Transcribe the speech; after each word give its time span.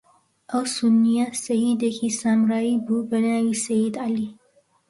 ئەو 0.51 0.63
سوننییە 0.75 1.25
سەییدێکی 1.45 2.15
سامرایی 2.21 2.81
بوو، 2.85 3.07
بە 3.09 3.17
ناوی 3.25 3.61
سەیید 3.65 3.95
عەلی 4.03 4.29